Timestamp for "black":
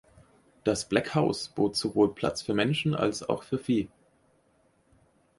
0.89-1.13